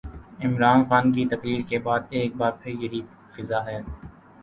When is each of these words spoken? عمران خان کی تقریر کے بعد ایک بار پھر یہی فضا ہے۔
عمران 0.39 0.83
خان 0.89 1.11
کی 1.13 1.25
تقریر 1.27 1.61
کے 1.69 1.79
بعد 1.79 1.99
ایک 2.11 2.35
بار 2.35 2.51
پھر 2.61 2.71
یہی 2.73 3.01
فضا 3.33 3.65
ہے۔ 3.65 3.79